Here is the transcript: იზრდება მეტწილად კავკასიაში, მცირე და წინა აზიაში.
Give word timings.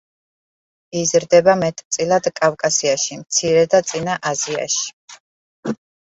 იზრდება 0.99 1.53
მეტწილად 1.63 2.29
კავკასიაში, 2.39 3.17
მცირე 3.23 3.61
და 3.73 3.83
წინა 3.91 4.15
აზიაში. 4.31 5.19